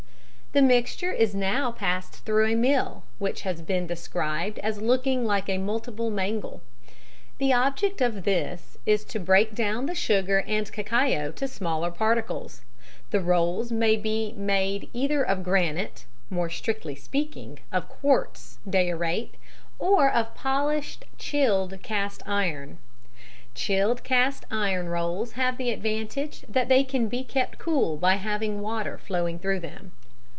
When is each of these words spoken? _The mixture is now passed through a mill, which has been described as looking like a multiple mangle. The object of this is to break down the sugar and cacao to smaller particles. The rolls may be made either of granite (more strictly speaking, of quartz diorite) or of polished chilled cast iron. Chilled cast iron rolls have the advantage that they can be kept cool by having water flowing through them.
_The 0.53 0.61
mixture 0.61 1.13
is 1.13 1.33
now 1.33 1.71
passed 1.71 2.25
through 2.25 2.51
a 2.51 2.55
mill, 2.57 3.03
which 3.19 3.43
has 3.43 3.61
been 3.61 3.87
described 3.87 4.59
as 4.59 4.81
looking 4.81 5.23
like 5.23 5.47
a 5.47 5.57
multiple 5.57 6.09
mangle. 6.09 6.61
The 7.37 7.53
object 7.53 8.01
of 8.01 8.25
this 8.25 8.77
is 8.85 9.05
to 9.05 9.17
break 9.21 9.55
down 9.55 9.85
the 9.85 9.95
sugar 9.95 10.43
and 10.45 10.69
cacao 10.69 11.31
to 11.31 11.47
smaller 11.47 11.89
particles. 11.89 12.63
The 13.11 13.21
rolls 13.21 13.71
may 13.71 13.95
be 13.95 14.33
made 14.35 14.89
either 14.91 15.23
of 15.23 15.41
granite 15.41 16.03
(more 16.29 16.49
strictly 16.49 16.95
speaking, 16.95 17.59
of 17.71 17.87
quartz 17.87 18.57
diorite) 18.69 19.35
or 19.79 20.11
of 20.11 20.35
polished 20.35 21.05
chilled 21.17 21.81
cast 21.81 22.23
iron. 22.27 22.77
Chilled 23.55 24.03
cast 24.03 24.43
iron 24.51 24.89
rolls 24.89 25.31
have 25.39 25.55
the 25.57 25.69
advantage 25.71 26.41
that 26.49 26.67
they 26.67 26.83
can 26.83 27.07
be 27.07 27.23
kept 27.23 27.57
cool 27.57 27.95
by 27.95 28.15
having 28.15 28.59
water 28.59 28.97
flowing 28.97 29.39
through 29.39 29.61
them. 29.61 29.93